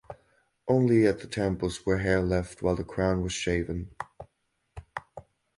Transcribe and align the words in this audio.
Only 0.67 1.05
at 1.05 1.19
the 1.19 1.27
temples 1.27 1.85
were 1.85 1.99
hair 1.99 2.21
left 2.23 2.63
while 2.63 2.75
the 2.75 2.83
crown 2.83 3.21
was 3.21 3.33
shaven. 3.33 3.91